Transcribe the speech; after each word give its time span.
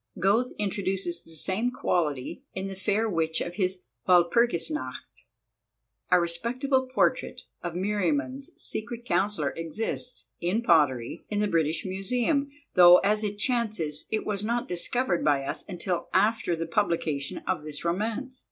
Goethe 0.17 0.53
introduces 0.57 1.23
the 1.23 1.35
same 1.35 1.69
quality 1.69 2.41
in 2.55 2.65
the 2.65 2.75
fair 2.75 3.07
witch 3.07 3.39
of 3.39 3.53
his 3.53 3.83
Walpurgis 4.07 4.71
Nacht. 4.71 5.25
A 6.09 6.19
respectable 6.19 6.87
portrait 6.87 7.41
of 7.61 7.75
Meriamun's 7.75 8.51
secret 8.59 9.05
counsellor 9.05 9.51
exists, 9.51 10.29
in 10.39 10.63
pottery, 10.63 11.23
in 11.29 11.37
the 11.39 11.47
British 11.47 11.85
Museum, 11.85 12.49
though, 12.73 12.97
as 13.03 13.23
it 13.23 13.37
chances, 13.37 14.07
it 14.09 14.25
was 14.25 14.43
not 14.43 14.67
discovered 14.67 15.23
by 15.23 15.43
us 15.43 15.63
until 15.69 16.09
after 16.15 16.55
the 16.55 16.65
publication 16.65 17.37
of 17.47 17.61
this 17.63 17.85
romance. 17.85 18.39